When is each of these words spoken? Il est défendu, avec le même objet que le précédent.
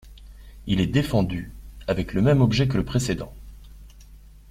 Il 0.65 0.81
est 0.81 0.87
défendu, 0.87 1.51
avec 1.87 2.15
le 2.15 2.23
même 2.23 2.41
objet 2.41 2.67
que 2.67 2.75
le 2.77 2.83
précédent. 2.83 3.35